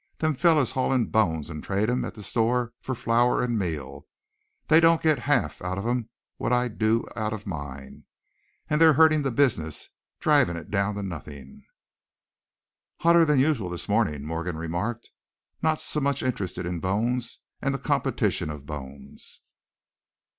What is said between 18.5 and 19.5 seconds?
bones.